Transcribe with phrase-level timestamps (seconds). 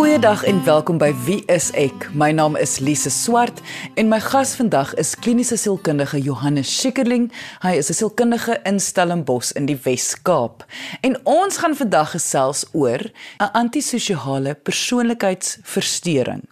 [0.00, 2.06] Goeiedag en welkom by Wie is ek?
[2.16, 3.58] My naam is Lise Swart
[4.00, 7.26] en my gas vandag is kliniese sielkundige Johannes Schikkerling.
[7.60, 10.64] Hy is 'n sielkundige in Stellenbosch in die Wes-Kaap.
[11.00, 13.00] En ons gaan vandag gesels oor
[13.38, 16.48] 'n antisosiale persoonlikheidsversteuring.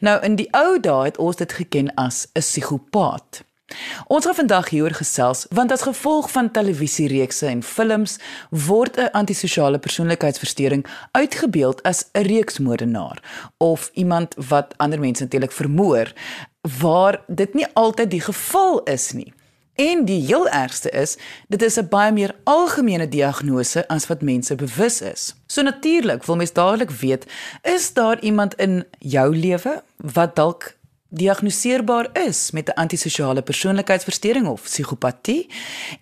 [0.00, 3.42] Nou in die ou dae het ons dit geken as 'n psigopaat.
[4.06, 8.18] Ons gaan vandag hieroor gesels want as gevolg van televisiereekse en films
[8.50, 13.22] word 'n antisosiale persoonlikheidsversteuring uitgebeeld as 'n reeksmoordenaar
[13.56, 16.12] of iemand wat ander mense natuurlik vermoor
[16.80, 19.32] waar dit nie altyd die geval is nie.
[19.74, 21.16] En die heel ergste is,
[21.48, 25.34] dit is 'n baie meer algemene diagnose as wat mense bewus is.
[25.46, 27.26] So natuurlik wil mens dadelik weet,
[27.62, 30.76] is daar iemand in jou lewe wat dalk
[31.12, 35.50] diagnoseerbaar is met 'n antisosiale persoonlikheidsversteuring of psigopatie?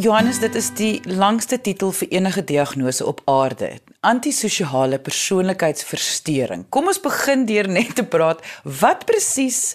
[0.00, 3.68] Johannes, dit is die langste titel vir enige diagnose op aarde.
[4.00, 6.62] Antisosiale persoonlikheidsversteuring.
[6.72, 8.40] Kom ons begin deur net te praat
[8.80, 9.74] wat presies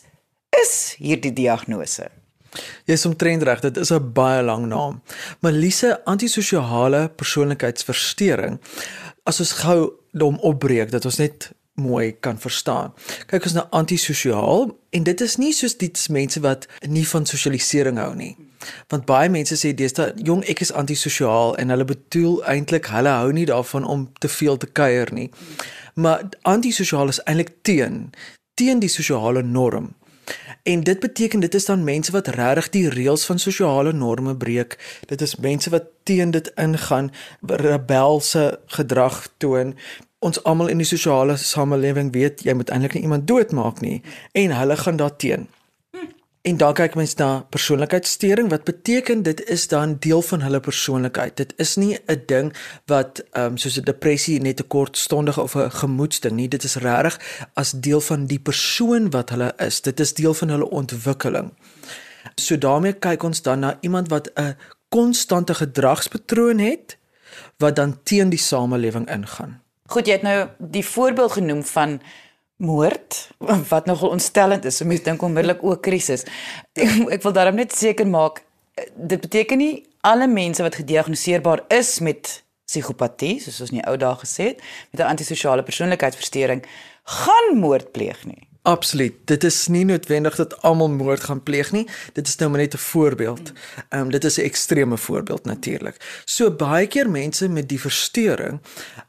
[0.63, 2.07] is hierdie diagnose?
[2.89, 5.01] Jy is omtrent reg, dit is 'n baie lang naam.
[5.41, 8.59] Malise antisosiale persoonlikheidsversteuring.
[9.25, 12.93] As ons gou hom opbreek dat ons net mooi kan verstaan.
[13.27, 17.97] Kyk ons na antisosiaal en dit is nie soos die mense wat nie van sosialisering
[17.97, 18.44] hou nie.
[18.88, 23.31] Want baie mense sê deesdae jong ek is antisosiaal en hulle bedoel eintlik hulle hou
[23.33, 25.30] nie daarvan om te veel te kuier nie.
[25.95, 28.09] Maar antisosiaal is eintlik teen
[28.56, 29.94] teen die sosiale norm.
[30.63, 34.78] En dit beteken dit is dan mense wat regtig die reëls van sosiale norme breek.
[35.06, 39.75] Dit is mense wat teen dit ingaan, rebelse gedrag toon.
[40.19, 44.01] Ons almal in die sosiale samelewing weet jy moet eintlik nie iemand doodmaak nie
[44.31, 45.47] en hulle gaan daarteen.
[46.45, 48.50] En dan kyk mens na persoonlikheidssteuring.
[48.50, 51.38] Wat beteken dit is dan deel van hulle persoonlikheid.
[51.38, 52.53] Dit is nie 'n ding
[52.85, 56.47] wat ehm um, soos 'n depressie net 'n kortstondige of 'n gemoedsding nie.
[56.47, 57.19] Dit is regtig
[57.53, 59.81] as deel van die persoon wat hulle is.
[59.81, 61.53] Dit is deel van hulle ontwikkeling.
[62.35, 64.56] So daarmee kyk ons dan na iemand wat 'n
[64.89, 66.97] konstante gedragspatroon het
[67.57, 69.62] wat dan teen die samelewing ingaan.
[69.85, 72.01] Goed, jy het nou die voorbeeld genoem van
[72.57, 73.27] moord
[73.69, 74.81] wat nogal ontstellend is.
[74.83, 76.25] Mense dink onmiddellik ook krisis.
[76.73, 78.43] Ek wil daarom net seker maak
[78.95, 83.95] dit beteken nie alle mense wat gediagnoseerbaar is met psigopatie, soos ons in die ou
[83.97, 84.61] dae gesê het,
[84.91, 86.65] met 'n antisosiale persoonlikheidsversteuring,
[87.03, 88.47] gaan moord pleeg nie.
[88.65, 89.13] Absoluut.
[89.25, 91.88] Dit is nie noodwendig dat almal moord gaan pleeg nie.
[92.13, 93.51] Dit is nou maar net 'n voorbeeld.
[93.89, 96.21] Ehm um, dit is 'n ekstreme voorbeeld natuurlik.
[96.25, 98.59] So baie keer mense met die verstoring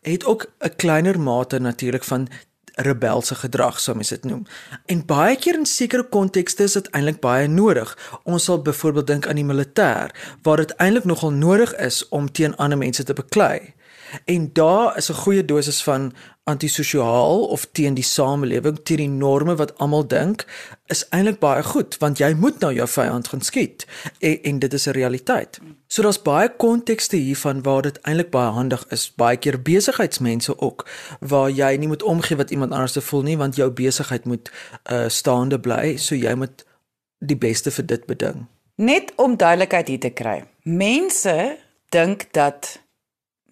[0.03, 2.29] het ook 'n kleiner mate natuurlik van
[2.77, 4.45] rebelse gedrag sou mens dit noem.
[4.87, 7.97] En baie keer in sekere kontekste is dit eintlik baie nodig.
[8.25, 12.57] Ons sal byvoorbeeld dink aan die militêr waar dit eintlik nogal nodig is om teen
[12.57, 13.76] ander mense te beklei.
[14.25, 16.13] En daar is 'n goeie dosis van
[16.45, 20.45] antisosiaal of teen die samelewing, teen die norme wat almal dink,
[20.87, 23.87] is eintlik baie goed want jy moet nou jou vyand gaan skiet
[24.19, 25.59] en, en dit is 'n realiteit.
[25.87, 29.13] So daar's baie kontekste hiervan waar dit eintlik baie handig is.
[29.15, 30.87] Baie keer besigheidsmense ook
[31.21, 34.51] waar jy nie moet omgee wat iemand anders te voel nie want jou besigheid moet
[34.91, 36.65] uh, staande bly, so jy moet
[37.19, 38.47] die beste vir dit beding.
[38.75, 40.45] Net om duidelikheid hier te kry.
[40.63, 41.57] Mense
[41.89, 42.79] dink dat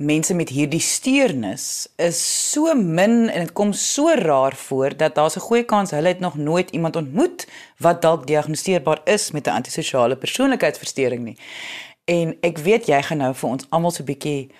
[0.04, 2.19] mense met hierdie steurnis is
[2.53, 6.20] so min en dit kom so raar voor dat daar's 'n goeie kans hulle het
[6.20, 7.47] nog nooit iemand ontmoet
[7.78, 11.37] wat dalk diagnoseerbaar is met 'n antisosiale persoonlikheidsversteuring nie.
[12.04, 14.51] En ek weet jy gaan nou vir ons almal so 'n bietjie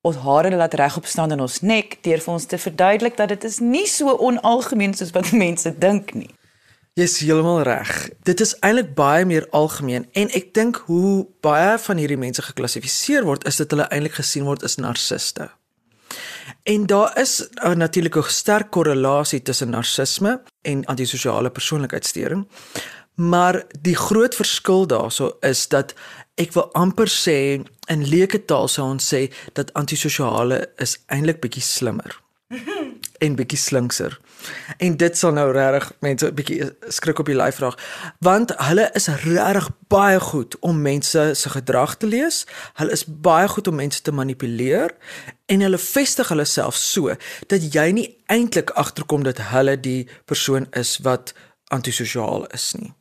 [0.00, 3.44] ons hare laat regop staan in ons nek deur vir ons te verduidelik dat dit
[3.44, 6.30] is nie so onalgemeen soos wat mense dink nie.
[6.92, 8.10] Jy's heeltemal reg.
[8.28, 13.24] Dit is eintlik baie meer algemeen en ek dink hoe baie van hierdie mense geklassifiseer
[13.24, 15.46] word is dat hulle eintlik gesien word as narciste.
[16.68, 22.44] En daar is uh, natuurlik 'n sterk korrelasie tussen narcisme en antisosiale persoonlikheidssteuring.
[23.14, 25.94] Maar die groot verskil daarso is dat
[26.34, 31.62] ek wil amper sê in leuke taal sou ons sê dat antisosiale is eintlik bietjie
[31.62, 32.20] slimmer.
[33.22, 34.18] en bietjie slinkser.
[34.82, 37.78] En dit sal nou regtig mense 'n bietjie skrik op die lyf raak,
[38.18, 42.46] want hulle is regtig baie goed om mense se gedrag te lees.
[42.74, 44.90] Hulle is baie goed om mense te manipuleer
[45.46, 47.14] en hulle vestig hulle self so
[47.46, 51.34] dat jy nie eintlik agterkom dat hulle die persoon is wat
[51.68, 52.92] antisosiaal is nie.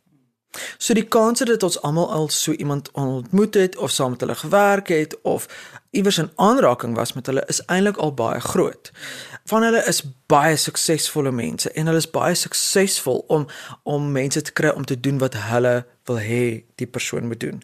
[0.77, 4.35] So die kans dat ons almal al so iemand ontmoet het of saam met hulle
[4.35, 5.47] gewerk het of
[5.91, 8.91] iewers in aanraking was met hulle is eintlik al baie groot.
[9.49, 13.47] Van hulle is baie suksesvolle mense en hulle is baie suksesvol om
[13.83, 16.43] om mense te kry om te doen wat hulle wil hê
[16.75, 17.63] die persoon moet doen.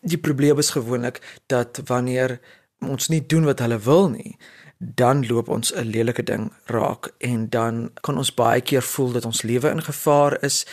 [0.00, 2.38] Die probleem is gewoonlik dat wanneer
[2.78, 4.36] ons nie doen wat hulle wil nie,
[4.78, 9.24] dan loop ons 'n lelike ding raak en dan kan ons baie keer voel dat
[9.24, 10.64] ons lewe in gevaar is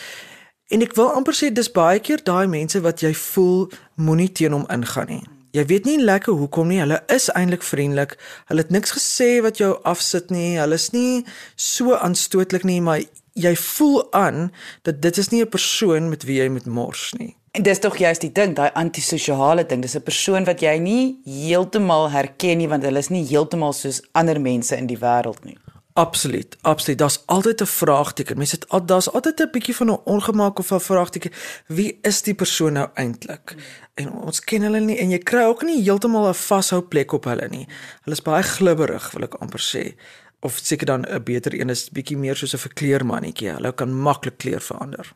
[0.66, 3.68] En ek wil amper sê dis baie keer daai mense wat jy voel
[4.02, 5.22] moenie teen hom ingaan nie.
[5.56, 6.82] Jy weet nie lekker hoekom nie.
[6.82, 8.16] Hulle is eintlik vriendelik.
[8.50, 10.58] Hulle het niks gesê wat jou afsit nie.
[10.60, 11.24] Hulle is nie
[11.56, 13.00] so aanstootlik nie, maar
[13.32, 14.50] jy voel aan
[14.84, 17.36] dat dit is nie 'n persoon met wie jy moet mors nie.
[17.52, 19.82] En dis tog juist die ding, daai antisosiale ding.
[19.82, 24.02] Dis 'n persoon wat jy nie heeltemal herken nie want hulle is nie heeltemal soos
[24.12, 25.56] ander mense in die wêreld nie.
[25.96, 26.98] Absoluut, absoluut.
[26.98, 28.36] Daar's altyd 'n vraagteken.
[28.36, 31.32] Mense het al daar's altyd 'n bietjie van 'n ongemak of 'n vraagteken.
[31.66, 33.54] Wie is die persoon nou eintlik?
[33.94, 37.24] En ons ken hulle nie en jy kry ook nie heeltemal 'n vashou plek op
[37.24, 37.68] hulle nie.
[38.02, 39.94] Hulle is baie glibberig, wil ek amper sê.
[40.40, 43.50] Of seker dan 'n beter een is bietjie meer soos 'n verkleermannetjie.
[43.50, 45.12] Hulle kan maklik kleur verander.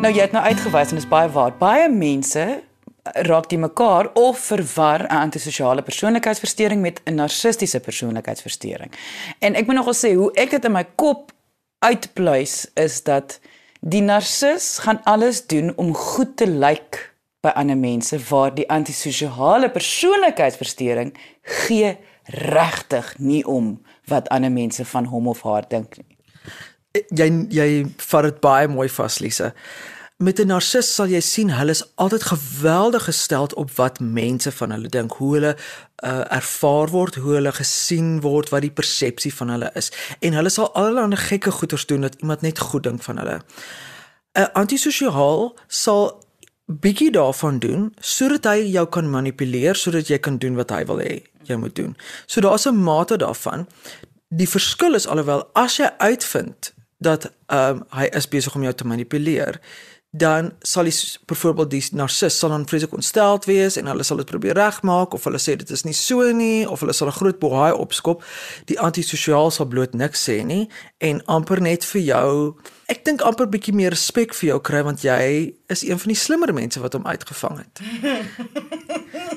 [0.00, 1.56] Nou jy het nou uitgewys en dit is baie waar.
[1.56, 2.62] Baie mense
[3.12, 8.90] raak die mekaar of verwar 'n antisosiale persoonlikheidsversteuring met 'n narcistiese persoonlikheidsversteuring.
[9.38, 11.32] En ek moet nogal sê hoe ek dit in my kop
[11.78, 13.40] uitpluis is dat
[13.80, 19.70] die narcis gaan alles doen om goed te lyk by ander mense waar die antisosiale
[19.70, 26.16] persoonlikheidsversteuring gee regtig nie om wat ander mense van hom of haar dink nie.
[26.92, 29.52] Jy jy vat dit baie mooi vas Lise
[30.24, 34.70] met 'n narcis sal jy sien hulle is altyd geweldig gestel op wat mense van
[34.70, 35.56] hulle dink, hoe hulle
[36.04, 39.92] uh, ervaar word, hoe hulle gesien word, wat die persepsie van hulle is.
[40.20, 43.40] En hulle sal allerlei gekke goeters doen dat iemand net goed dink van hulle.
[44.34, 46.24] 'n Antisosiaal sal
[46.66, 50.98] bietjie daarvan doen sodat hy jou kan manipuleer sodat jy kan doen wat hy wil
[50.98, 51.96] hê jy moet doen.
[52.26, 53.68] So daar's 'n mate daarvan.
[54.28, 58.74] Die verskil is alhoewel as jy uitvind dat ehm um, hy is besig om jou
[58.74, 59.60] te manipuleer,
[60.16, 60.94] dan sal die
[61.26, 65.24] byvoorbeeld die narcis sal dan vreeslik ontsteld wees en hulle sal dit probeer regmaak of
[65.26, 68.22] hulle sê dit is nie so nie of hulle sal 'n groot bohaai opskop.
[68.70, 70.68] Die antisosiaal sal bloot niks sê nie
[70.98, 72.54] en amper net vir jou
[72.86, 76.20] ek dink amper bietjie meer respek vir jou kry want jy is een van die
[76.20, 77.80] slimmer mense wat hom uitgevang het.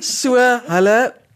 [0.01, 0.35] So
[0.67, 1.26] hulle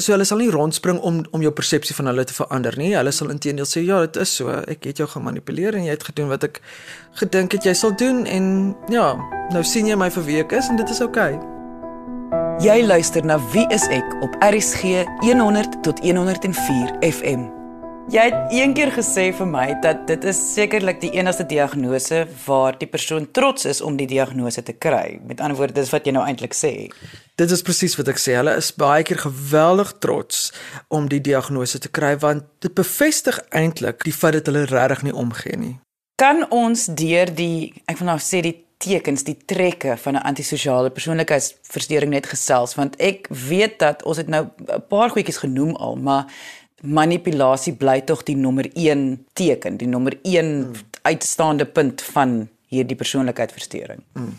[0.00, 2.94] So hulle sal nie rondspring om om jou persepsie van hulle te verander nie.
[2.96, 4.56] Hulle sal intedeel sê ja, dit is so.
[4.70, 6.62] Ek het jou gemanipuleer en jy het gedoen wat ek
[7.20, 9.12] gedink het jy sal doen en ja,
[9.54, 11.34] nou sien jy my vir wie ek is en dit is oukei.
[11.36, 11.56] Okay.
[12.60, 17.59] Jy luister na Wie is ek op RSG 100 tot 104 FM.
[18.08, 22.88] Jy het eendag gesê vir my dat dit is sekerlik die enigste diagnose waar die
[22.88, 25.20] persoon trots is om die diagnose te kry.
[25.26, 26.72] Met ander woorde, dis wat jy nou eintlik sê.
[27.36, 28.38] Dit is presies wat ek sê.
[28.40, 30.48] Hulle is baie keer geweldig trots
[30.88, 35.14] om die diagnose te kry want dit bevestig eintlik die feit dat hulle regtig nie
[35.14, 35.76] omgee nie.
[36.16, 40.90] Kan ons deur die ek wil nou sê die tekens, die trekke van 'n antisosiale
[40.90, 45.96] persoonlikheidsversteuring net gesels want ek weet dat ons het nou 'n paar goedjies genoem al,
[45.96, 46.26] maar
[46.80, 50.72] manipulasie bly tog die nommer 1 teken, die nommer 1 mm.
[51.02, 54.02] uitstaande punt van hierdie persoonlikheidsversteuring.
[54.12, 54.36] Mm.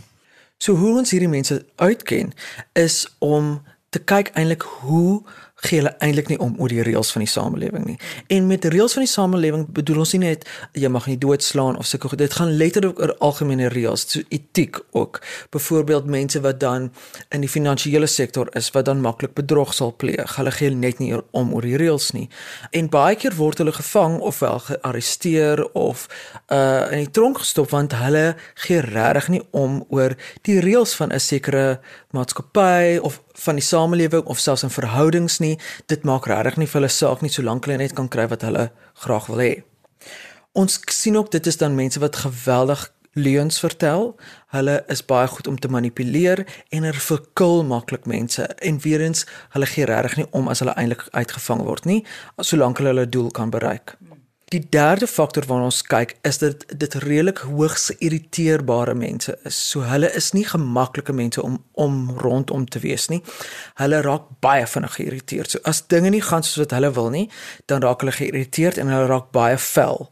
[0.61, 2.33] So hoe ons hierdie mense uitken
[2.77, 5.21] is om te kyk eintlik hoe
[5.61, 7.97] gee hulle eintlik nie om oor die reëls van die samelewing nie.
[8.33, 11.89] En met reëls van die samelewing bedoel ons nie net jy mag nie doodslaan of
[11.89, 12.21] sulke goed.
[12.21, 15.21] Dit gaan letterlik oor algemene reëls, so etiek ook.
[15.53, 16.89] Byvoorbeeld mense wat dan
[17.29, 20.35] in die finansiële sektor is wat dan maklik bedrog sal pleeg.
[20.35, 22.27] Hulle gee net nie om oor die reëls nie.
[22.71, 26.07] En baie keer word hulle gevang of wel gearresteer of
[26.49, 30.15] uh in die tronk gestop want hulle gee regtig nie om oor
[30.47, 31.79] die reëls van 'n sekere
[32.11, 35.57] maatskappy of van die samelewing of selfs in verhoudings nie.
[35.85, 38.71] Dit maak regtig nie vir hulle saak nie solank hulle net kan kry wat hulle
[39.03, 39.53] graag wil hê.
[40.51, 44.15] Ons sien ook dit is dan mense wat geweldig leuns vertel.
[44.55, 49.25] Hulle is baie goed om te manipuleer en hulle verkil maklik mense en weer eens
[49.55, 52.01] hulle gee regtig nie om as hulle eintlik uitgevang word nie
[52.37, 53.97] solank hulle hulle doel kan bereik.
[54.51, 59.55] Die derde faktor waarna ons kyk is dat dit redelik hoogs irriteerbare mense is.
[59.55, 63.21] So hulle is nie gemaklike mense om om rondom te wees nie.
[63.79, 65.53] Hulle raak baie vinnig geïrriteerd.
[65.53, 67.29] So as dinge nie gaan soos wat hulle wil nie,
[67.71, 70.09] dan raak hulle geïrriteerd en hulle raak baie fel.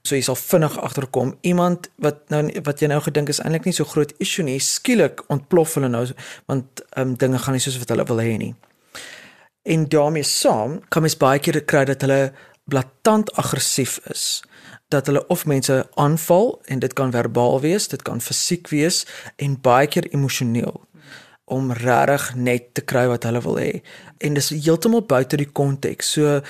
[0.00, 3.76] So jy sal vinnig agterkom iemand wat nou wat jy nou gedink is eintlik nie
[3.76, 6.06] so groot issue nie, skielik ontplof hulle nou
[6.48, 8.54] want um, dinge gaan nie soos wat hulle wil hê nie.
[9.68, 12.32] En daarmee saam kan mens baie keer kry dat hulle
[12.64, 14.42] blaatant aggressief is
[14.88, 19.60] dat hulle of mense aanval en dit kan verbaal wees, dit kan fisiek wees en
[19.60, 20.80] baie keer emosioneel
[21.44, 23.72] om regtig net te kry wat hulle wil hê.
[24.24, 26.12] En dis heeltemal buite die konteks.
[26.14, 26.40] So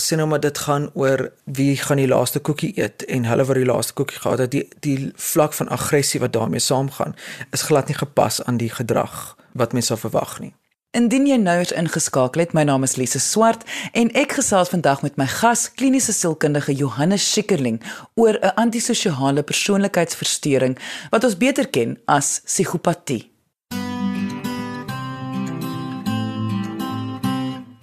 [0.00, 3.56] sien nou maar dit gaan oor wie gaan die laaste koekie eet en hulle wat
[3.60, 4.52] die laaste koekie gehad het.
[4.52, 7.16] Die die vlak van aggressie wat daarmee saamgaan
[7.56, 10.54] is glad nie gepas aan die gedrag wat mense sou verwag nie.
[10.96, 15.02] Indien jy nou eens ingeskakel het, my naam is Lise Swart en ek gesels vandag
[15.04, 17.82] met my gas, kliniese sielkundige Johannes Schikkerling
[18.16, 20.78] oor 'n antisosiale persoonlikheidsversteuring
[21.12, 23.28] wat ons beter ken as psigopatie.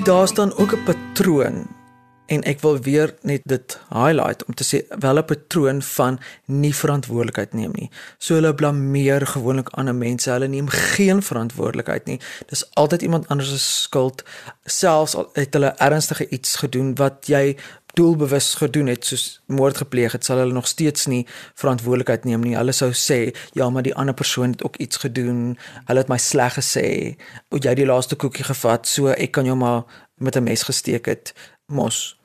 [0.03, 1.83] Daar staan ook 'n patroon
[2.25, 6.75] en ek wil weer net dit highlight om te sê wel 'n patroon van nie
[6.75, 7.89] verantwoordelikheid neem nie.
[8.18, 10.30] So hulle blameer gewoonlik ander mense.
[10.30, 12.20] Hulle neem geen verantwoordelikheid nie.
[12.48, 14.24] Dis altyd iemand anders se skuld.
[14.65, 17.56] Selfs al het hulle ernstige iets gedoen wat jy
[17.94, 22.56] doelbewus gedoen het soos moord gepleeg het, sal hulle nog steeds nie verantwoordelikheid neem nie.
[22.58, 25.58] Hulle sou sê, "Ja, maar die ander persoon het ook iets gedoen.
[25.86, 27.15] Hulle het my sleg gesê.
[27.50, 29.84] Moet jy die laaste koekie gevat, so ek kan jou maar
[30.18, 31.34] met 'n mes gesteek het."
[31.74, 32.18] Mos.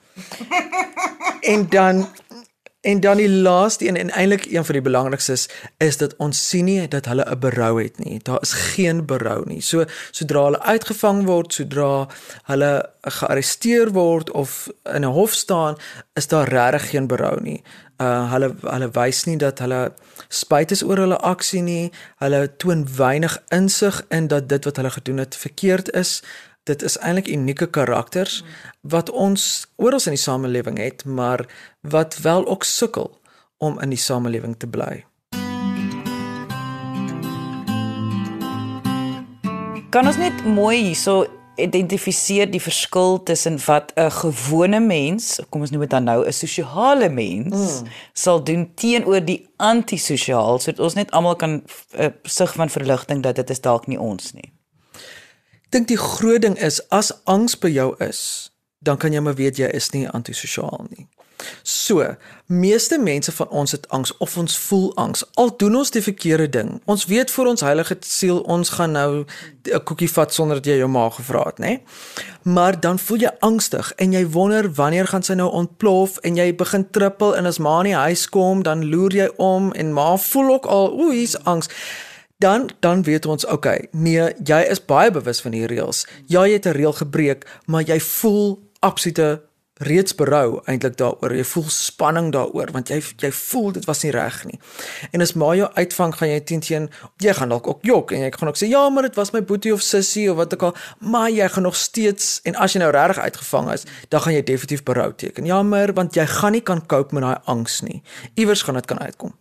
[1.53, 2.09] en dan
[2.81, 6.65] en dan die laaste een en eintlik een van die belangrikstes is dat ons sien
[6.65, 8.21] nie dat hulle 'n berou het nie.
[8.23, 9.61] Daar is geen berou nie.
[9.61, 12.09] So sodra hulle uitgevang word, sodra
[12.43, 15.77] hulle gearresteer word of in 'n hof staan,
[16.15, 17.63] is daar regtig geen berou nie.
[17.97, 19.93] Uh hulle hulle wys nie dat hulle
[20.29, 21.93] spyt is oor hulle aksie nie.
[22.17, 26.23] Hulle toon weinig insig in dat dit wat hulle gedoen het verkeerd is
[26.69, 28.43] dit is eintlik unieke karakters
[28.81, 31.47] wat ons oral in die samelewing het, maar
[31.81, 33.11] wat wel ook sukkel
[33.59, 35.05] om in die samelewing te bly.
[39.89, 41.25] Kan ons net mooi hierso
[41.59, 46.33] identifiseer die verskil tussen wat 'n gewone mens, kom ons noem dit dan nou 'n
[46.33, 47.89] sosiale mens, mm.
[48.13, 51.65] sal doen teenoor die antisosiaal, sodat ons net almal kan 'n
[51.99, 54.53] uh, eh, sig van verligting dat dit is dalk nie ons nie
[55.69, 59.59] dink die groot ding is as angs by jou is, dan kan jy maar weet
[59.59, 61.09] jy is nie antisosiaal nie.
[61.63, 65.25] So, meeste mense van ons het angs of ons voel angs.
[65.35, 66.71] Al doen ons die verkeerde ding.
[66.85, 69.25] Ons weet vir ons heilige siel ons gaan nou
[69.65, 71.81] 'n koekie vat sonder dat jy jou maag gevra het, nê?
[72.43, 76.55] Maar dan voel jy angstig en jy wonder wanneer gaan sy nou ontplof en jy
[76.55, 80.53] begin trippel en as ma nie huis kom, dan loer jy om en ma voel
[80.53, 81.69] ook al, ooh, hier's angs
[82.39, 86.07] dan dan weet ons okay nee jy is baie bewus van die reëls.
[86.27, 91.35] Ja jy het 'n reël gebreek maar jy voel absolute reeds berou eintlik daaroor.
[91.35, 94.59] Jy voel spanning daaroor want jy jy voel dit was nie reg nie.
[95.11, 96.91] En as maar jou uitvang gaan jy teen teen
[97.23, 99.43] jy gaan dalk ook jok en jy gaan ook sê ja maar dit was my
[99.43, 100.77] boetie of sussie of wat ook al.
[100.99, 104.43] Maar jy gaan nog steeds en as jy nou regtig uitgevang is dan gaan jy
[104.43, 105.47] definitief berou teken.
[105.47, 108.03] Jammer want jy gaan nie kan cope met daai angs nie.
[108.35, 109.35] Iewers gaan dit kan uitkom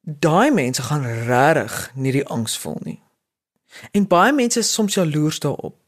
[0.00, 3.02] daai mense gaan regtig nie die angs voel nie.
[3.92, 5.80] En baie mense is soms jaloers daarop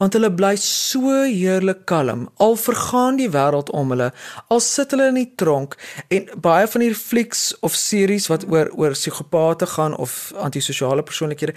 [0.00, 4.10] want hulle bly so heerlik kalm al vergaan die wêreld om hulle
[4.48, 5.76] al sit hulle in die tronk
[6.08, 11.56] en baie van hierdie flieks of series wat oor oor psigopate gaan of antisosiale persoonlikhede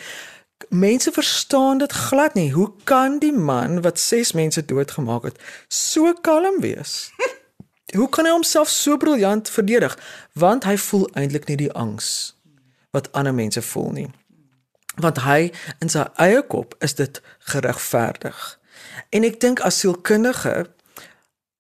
[0.70, 6.14] mense verstaan dit glad nie hoe kan die man wat 6 mense doodgemaak het so
[6.22, 7.13] kalm wees
[7.94, 9.98] Hoe kan hy homself so briljant verdedig?
[10.34, 12.36] Want hy voel eintlik nie die angs
[12.94, 14.10] wat ander mense voel nie.
[15.02, 15.50] Want hy
[15.82, 18.38] in sy eie kop is dit geregverdig.
[19.10, 20.68] En ek dink as sielkundige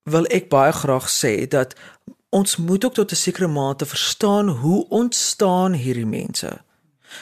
[0.09, 1.73] wil ek baie graag sê dat
[2.33, 6.61] ons moet ook tot 'n sekere mate verstaan hoe ontstaan hierdie mense.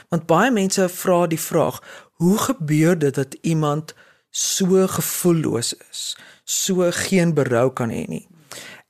[0.10, 1.80] Want baie mense vra die vraag,
[2.12, 3.94] hoe gebeur dit dat iemand
[4.30, 8.31] so gevoelloos is, so geen berou kan hê nie?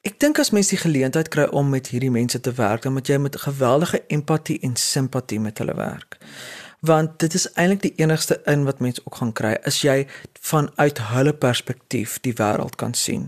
[0.08, 3.10] Ek dink as mens die geleentheid kry om met hierdie mense te werk, dan moet
[3.12, 6.16] jy met geweldige empatie en simpatie met hulle werk.
[6.88, 10.06] Want dit is eintlik die enigste in wat mens ook gaan kry as jy
[10.40, 13.28] vanuit hulle perspektief die wêreld kan sien.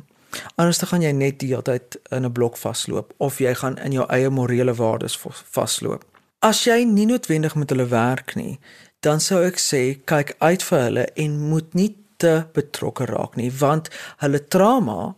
[0.55, 3.77] Anders dan gaan jy net die hele tyd in 'n blok vasloop of jy gaan
[3.77, 5.19] in jou eie morele waardes
[5.51, 6.05] vasloop.
[6.39, 8.59] As jy nie noodwendig met hulle werk nie,
[8.99, 13.51] dan sou ek sê kyk uit vir hulle en moet nie te betrokke raak nie,
[13.51, 15.15] want hulle trauma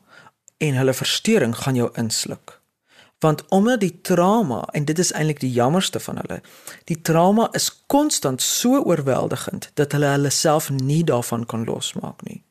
[0.62, 2.60] en hulle verstoring gaan jou insluk.
[3.22, 6.40] Want omdat die trauma en dit is eintlik die jammerste van hulle,
[6.90, 12.42] die trauma is konstant so oorweldigend dat hulle hulle self nie daarvan kan losmaak nie.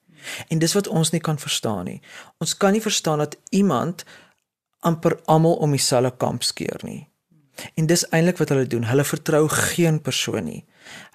[0.49, 2.01] En dis wat ons nie kan verstaan nie.
[2.39, 4.05] Ons kan nie verstaan dat iemand
[4.81, 7.09] amper almal om dieselfde kamp skeer nie.
[7.75, 8.87] En dis eintlik wat hulle doen.
[8.89, 10.63] Hulle vertrou geen persoon nie.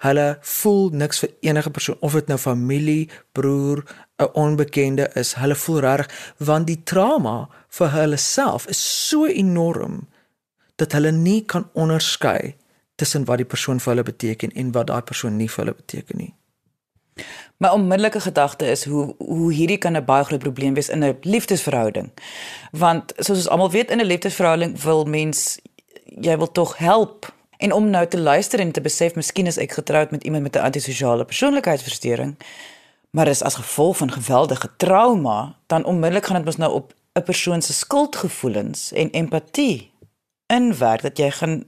[0.04, 3.82] Hulle voel niks vir enige persoon of dit nou familie, broer,
[4.16, 5.34] 'n onbekende is.
[5.34, 10.08] Hulle voel reg want die trauma vir hulle self is so enorm
[10.76, 12.54] dat hulle nie kan onderskei
[12.94, 16.18] tussen wat die persoon vir hulle beteken en wat daai persoon nie vir hulle beteken
[16.18, 16.34] nie.
[17.56, 21.16] My onmiddellike gedagte is hoe hoe hierdie kan 'n baie groot probleem wees in 'n
[21.20, 22.10] liefdesverhouding.
[22.72, 25.58] Want soos ons almal weet in 'n liefdesverhouding wil mens
[26.20, 29.72] jy wil tog help en om nou te luister en te besef miskien is ek
[29.72, 32.36] getroud met iemand met 'n antisosiale persoonlikheidsversteuring
[33.16, 37.22] maar is as gevolg van geweldige trauma dan onmiddellik gaan dit mos nou op 'n
[37.22, 39.92] persoon se skuldgevoelens en empatie
[40.46, 41.64] inwerk dat jy gaan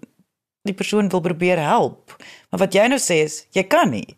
[0.62, 2.16] die persoon wil probeer help.
[2.50, 4.16] Maar wat jy nou sê is jy kan nie.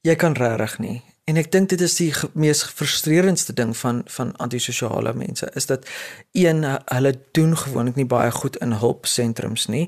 [0.00, 1.02] Jy kan regtig nie.
[1.24, 5.88] En ek dink dit is die mees frustrerendste ding van van antisosiale mense is dat
[6.32, 9.86] een hulle doen gewoonlik nie baie goed in hulpsentrums nie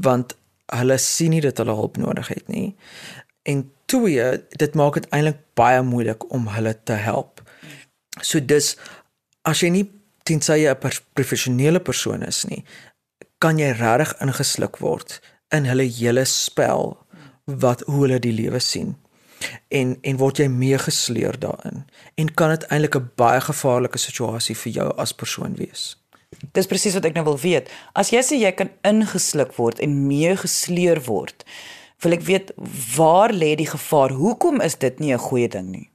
[0.00, 2.76] want hulle sien nie dat hulle hulp nodig het nie
[3.48, 4.24] en twee
[4.62, 7.42] dit maak dit eintlik baie moeilik om hulle te help.
[8.20, 8.74] So dis
[9.48, 9.86] as jy nie
[10.28, 12.64] tensy jy 'n professionele persoon is nie,
[13.38, 15.20] kan jy regtig ingesluk word
[15.54, 16.98] in hulle hele spel
[17.44, 18.96] wat hoe hulle die lewe sien.
[19.70, 24.72] En en word jy meegesleer daarin en kan dit eintlik 'n baie gevaarlike situasie vir
[24.72, 25.96] jou as persoon wees.
[26.52, 27.70] Dis presies wat ek nou wil weet.
[27.92, 31.44] As jy sê jy kan ingesluk word en meegesleer word,
[32.02, 32.52] wil ek weet
[32.96, 34.10] waar lê die gevaar?
[34.10, 35.90] Hoekom is dit nie 'n goeie ding nie?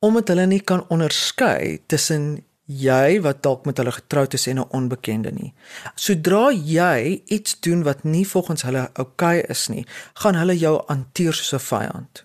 [0.00, 4.70] Omdat hulle nie kan onderskei tussen jy wat dalk met hulle getroud is en 'n
[4.70, 5.52] onbekende nie.
[5.94, 10.82] Sodra jy iets doen wat nie volgens hulle oukei okay is nie, gaan hulle jou
[10.86, 12.24] hanteer soos 'n vyand.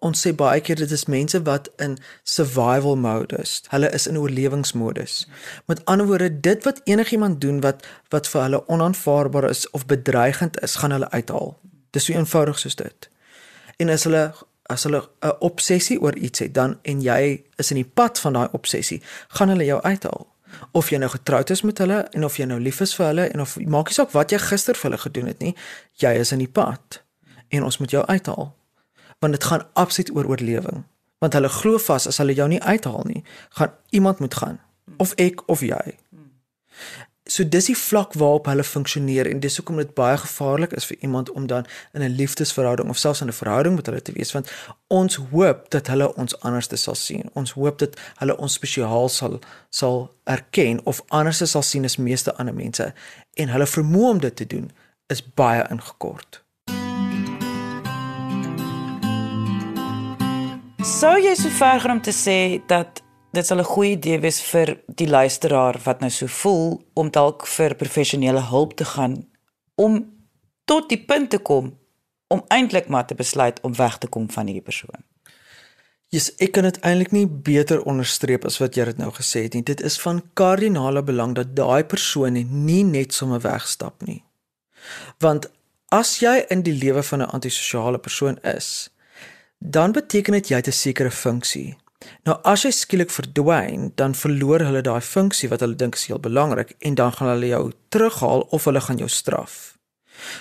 [0.00, 3.58] Ons sê baie keer dit is mense wat in survival mode is.
[3.68, 5.26] Hulle is in oorlewingsmodus.
[5.68, 10.60] Met ander woorde, dit wat enigiemand doen wat wat vir hulle onaanvaarbaar is of bedreigend
[10.64, 11.52] is, gaan hulle uithaal.
[11.92, 13.10] Dis so eenvoudig soos dit.
[13.76, 14.30] En as hulle
[14.70, 18.32] as hulle 'n obsessie oor iets het, dan en jy is in die pad van
[18.32, 20.26] daai obsessie, gaan hulle jou uithaal.
[20.72, 23.28] Of jy nou getroud is met hulle en of jy nou lief is vir hulle
[23.28, 25.54] en of maak nie saak wat jy gister vir hulle gedoen het nie,
[25.94, 27.02] jy is in die pad
[27.48, 28.59] en ons moet jou uithaal.
[29.20, 30.84] Want dit gaan absoluut oor oorlewing.
[31.18, 33.22] Want hulle glo vas as hulle jou nie uithaal nie,
[33.56, 34.60] gaan iemand moet gaan
[34.96, 35.96] of ek of jy.
[37.30, 40.96] So dis die vlak waarop hulle funksioneer en dis hoekom dit baie gevaarlik is vir
[41.06, 44.32] iemand om dan in 'n liefdesverhouding of selfs in 'n verhouding met hulle te wees
[44.32, 44.50] want
[44.86, 47.30] ons hoop dat hulle ons anders sal sien.
[47.32, 52.34] Ons hoop dat hulle ons spesiaal sal sal erken of anders sal sien as meeste
[52.34, 52.94] ander mense
[53.34, 54.70] en hulle vermoë om dit te doen
[55.06, 56.42] is baie ingekort.
[60.80, 63.02] Sou jy so ver gaan om te sê dat
[63.36, 67.46] dit sal 'n goeie idee wees vir die luisteraar wat nou so voel om dalk
[67.46, 69.28] vir professionele hulp te gaan
[69.74, 70.08] om
[70.64, 71.76] tot die punt te kom
[72.28, 75.04] om eintlik maar te besluit om weg te kom van hierdie persoon.
[76.08, 79.54] Yes, ek kan dit eintlik nie beter onderstreep as wat jy dit nou gesê het
[79.54, 79.62] nie.
[79.62, 82.32] Dit is van kardinale belang dat daai persoon
[82.64, 84.24] nie net sommer wegstap nie.
[85.18, 85.50] Want
[85.88, 88.90] as jy in die lewe van 'n antisosiale persoon is,
[89.60, 91.76] dan beteken dit jy het 'n sekere funksie.
[92.24, 96.20] Nou as jy skielik verdwyn, dan verloor hulle daai funksie wat hulle dink is heel
[96.20, 99.78] belangrik en dan gaan hulle jou terughaal of hulle gaan jou straf.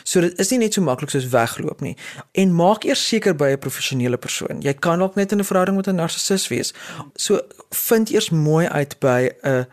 [0.04, 1.96] So dit is nie net so maklik soos wegloop nie.
[2.32, 4.62] En maak eers seker by 'n professionele persoon.
[4.62, 6.74] Jy kan dalk net in 'n verhouding met 'n narcissus wees.
[7.16, 9.68] So vind eers mooi uit by 'n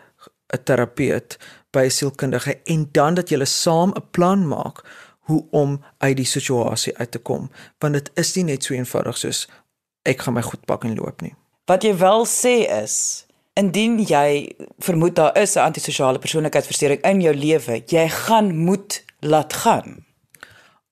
[0.55, 1.39] 'n terapeut,
[1.71, 4.83] by 'n sielkundige en dan dat julle saam 'n plan maak
[5.27, 9.19] hoe om uit die situasie uit te kom, want dit is nie net so eenvoudig
[9.19, 9.47] soos
[10.07, 11.35] ek gaan my goed pak en loop nie.
[11.67, 14.53] Wat jy wel sê is Indien jy
[14.85, 20.05] vermoed daar is 'n antisosiale persoonlikheidsversteuring in jou lewe, jy gaan moet laat gaan.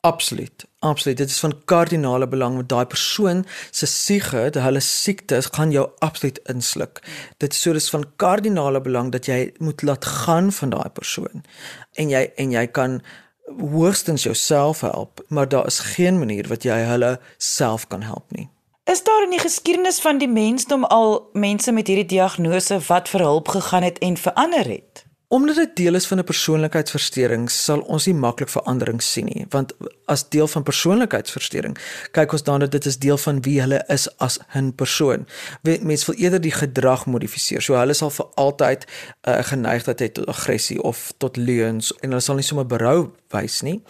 [0.00, 0.64] Absoluut.
[0.78, 1.16] Absoluut.
[1.16, 6.40] Dit is van kardinale belang met daai persoon se siege, hulle siektes gaan jou absoluut
[6.52, 7.00] insluk.
[7.36, 11.44] Dit is so dis van kardinale belang dat jy moet laat gaan van daai persoon.
[11.92, 13.02] En jy en jy kan
[13.44, 18.48] hoogstens jouself help, maar daar is geen manier wat jy hulle self kan help nie.
[18.84, 23.20] Is daar in die geskiedenis van die mensdom al mense met hierdie diagnose wat vir
[23.20, 25.03] hulp gegaan het en verander het?
[25.34, 29.72] Omdat dit deel is van 'n persoonlikheidsversteuring, sal ons nie maklik verandering sien nie, want
[30.04, 31.78] as deel van persoonlikheidsversteuring,
[32.10, 35.26] kyk ons dan dat dit is deel van wie hulle is as 'n persoon.
[35.62, 37.62] Mense wil eerder die gedrag modifiseer.
[37.62, 38.86] So hulle sal vir altyd
[39.28, 43.62] uh, geneigtheid hê tot aggressie of tot leuns en hulle sal nie sommer berou wys
[43.62, 43.82] nie.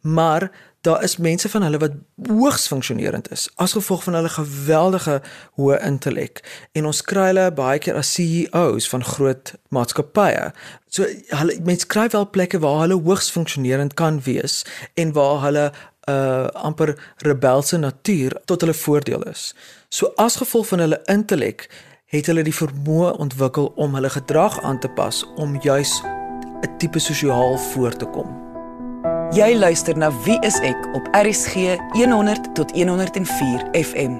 [0.00, 0.50] Maar
[0.84, 1.92] daar is mense van hulle wat
[2.28, 5.20] hoogs funksionerend is as gevolg van hulle geweldige
[5.56, 6.42] hoë intellek
[6.72, 10.50] en ons kry hulle baie keer as CEOs van groot maatskappye.
[10.92, 11.08] So
[11.40, 14.62] hulle mense kry wel plekke waar hulle hoogs funksionerend kan wees
[15.00, 15.66] en waar hulle
[16.04, 19.54] 'n uh, amper rebelse natuur tot hulle voordeel is.
[19.88, 21.68] So as gevolg van hulle intellek
[22.06, 26.02] het hulle die vermoë ontwikkel om hulle gedrag aan te pas om juis
[26.62, 28.43] 'n tipe sosiaal voor te kom.
[29.32, 34.18] Jy luister na Wie is ek op RSG 100 tot 104 FM.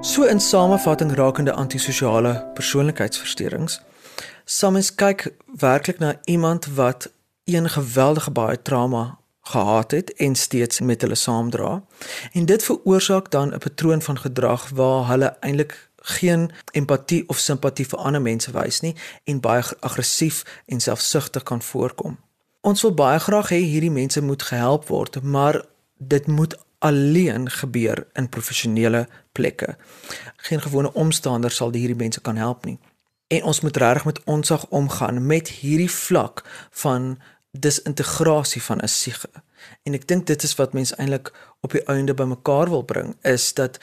[0.00, 3.80] So in samevatting rakende antisosiale persoonlikheidsversteurings,
[4.70, 7.10] mens kyk werklik na iemand wat
[7.44, 11.82] een geweldige baie trauma gehad het en steeds met hulle saamdra.
[12.32, 17.86] En dit veroorsaak dan 'n patroon van gedrag waar hulle eintlik geen empatie of simpatie
[17.86, 22.18] vir ander mense wys nie en baie aggressief en selfsugtig kan voorkom.
[22.64, 25.58] Ons wil baie graag hê hierdie mense moet gehelp word, maar
[26.00, 29.02] dit moet alleen gebeur in professionele
[29.36, 29.74] plekke.
[30.48, 32.78] Geen gewone omstander sal hierdie mense kan help nie.
[33.28, 36.40] En ons moet regtig met onsag omgaan met hierdie vlak
[36.84, 37.18] van
[37.52, 39.28] disintegrasie van 'n siege.
[39.82, 43.54] En ek dink dit is wat mense eintlik op die einde bymekaar wil bring is
[43.54, 43.78] dat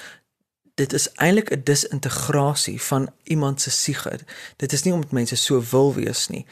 [0.76, 4.20] dit is eintlik 'n disintegrasie van iemand se siege.
[4.56, 6.46] Dit is nie omdat mense so wil wees nie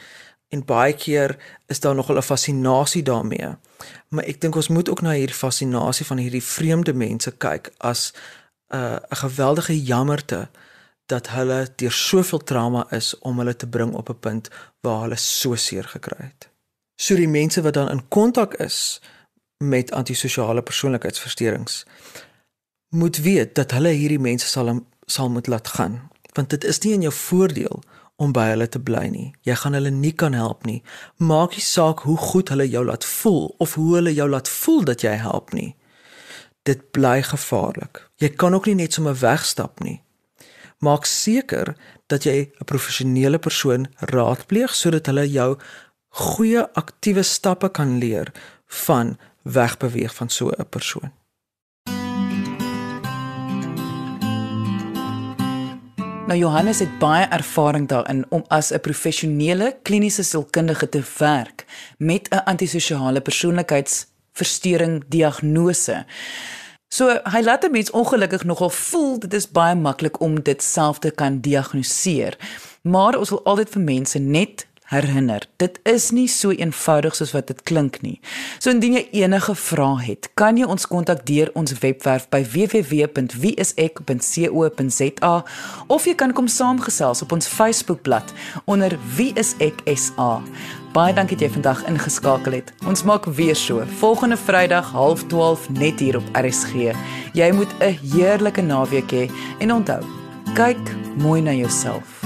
[0.50, 1.36] en baie keer
[1.66, 3.56] is daar nogal 'n fascinasie daarmee.
[4.08, 8.12] Maar ek dink ons moet ook na hierdie fascinasie van hierdie vreemde mense kyk as
[8.68, 10.48] 'n uh, 'n geweldige jammerte
[11.06, 14.48] dat hulle deur soveel trauma is om hulle te bring op 'n punt
[14.80, 16.48] waar hulle so seer gekry het.
[16.94, 19.00] So die mense wat dan in kontak is
[19.56, 21.84] met antisosiale persoonlikheidsversteurings
[22.88, 26.92] moet weet dat hulle hierdie mense sal sal moet laat gaan want dit is nie
[26.92, 27.82] in jou voordeel om
[28.28, 29.30] by hulle te bly nie.
[29.48, 30.82] Jy gaan hulle nie kan help nie.
[31.16, 34.84] Maak nie saak hoe goed hulle jou laat voel of hoe hulle jou laat voel
[34.84, 35.72] dat jy help nie.
[36.68, 38.04] Dit bly gevaarlik.
[38.20, 40.02] Jy kan ook nie net sommer wegstap nie.
[40.84, 41.74] Maak seker
[42.12, 45.56] dat jy 'n professionele persoon raadpleeg sodat hulle jou
[46.10, 48.32] goeie aktiewe stappe kan leer
[48.66, 51.19] van wegbeweeg van so 'n persoon.
[56.30, 61.64] Nou Johannes het baie ervaring daarin om as 'n professionele kliniese sielkundige te werk
[61.98, 66.04] met 'n antisosiale persoonlikheidsversteuring diagnose.
[66.88, 70.98] So hy laat 'n mens ongelukkig nogal voel dit is baie maklik om dit self
[70.98, 72.36] te kan diagnoseer.
[72.82, 77.46] Maar ons wil altyd vir mense net herinner, dit is nie so eenvoudig soos wat
[77.50, 78.20] dit klink nie.
[78.58, 85.34] So indien jy enige vrae het, kan jy ons kontak deur ons webwerf by www.wieisek.co.za
[85.86, 88.34] of jy kan kom saamgesels op ons Facebookblad
[88.66, 90.42] onder wieiseksa.
[90.90, 92.74] Baie dankie dat jy vandag ingeskakel het.
[92.82, 96.90] Ons maak weer so volgende Vrydag 12:30 net hier op RSG.
[97.34, 100.02] Jy moet 'n heerlike naweek hê en onthou,
[100.54, 102.19] kyk mooi na jouself.